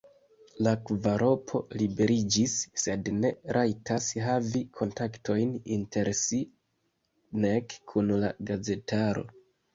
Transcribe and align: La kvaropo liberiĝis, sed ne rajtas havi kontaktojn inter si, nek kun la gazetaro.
La 0.67 0.71
kvaropo 0.89 1.59
liberiĝis, 1.81 2.55
sed 2.83 3.11
ne 3.17 3.31
rajtas 3.59 4.09
havi 4.29 4.63
kontaktojn 4.79 5.53
inter 5.77 6.11
si, 6.23 6.41
nek 7.47 7.79
kun 7.95 8.13
la 8.25 8.35
gazetaro. 8.51 9.29